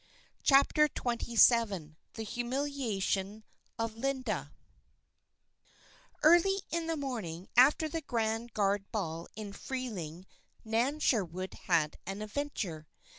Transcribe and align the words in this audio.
CHAPTER 0.41 0.85
XXVII 0.85 1.95
THE 2.15 2.23
HUMILIATION 2.23 3.43
OF 3.77 3.93
LINDA 3.95 4.51
Early 6.23 6.63
in 6.71 6.87
the 6.87 6.97
morning 6.97 7.47
after 7.55 7.87
the 7.87 8.01
Grand 8.01 8.51
Guard 8.55 8.91
Ball 8.91 9.27
in 9.35 9.53
Freeling, 9.53 10.25
Nan 10.65 10.97
Sherwood 10.97 11.53
had 11.53 11.99
an 12.07 12.23
adventure. 12.23 12.87